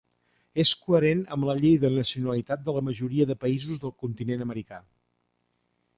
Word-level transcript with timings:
És 0.61 0.71
coherent 0.85 1.19
amb 1.35 1.45
la 1.49 1.55
llei 1.59 1.75
de 1.83 1.91
nacionalitat 1.97 2.65
de 2.69 2.75
la 2.79 2.83
majoria 2.89 3.27
de 3.33 3.39
països 3.47 3.85
del 3.85 3.97
continent 4.07 4.45
americà. 4.47 4.85